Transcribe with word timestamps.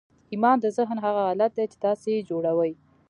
ایمان 0.31 0.57
د 0.61 0.65
ذهن 0.77 0.97
هغه 1.05 1.21
حالت 1.27 1.51
دی 1.57 1.65
چې 1.71 1.77
تاسې 1.85 2.07
یې 2.15 2.25
جوړوئ 2.29 2.71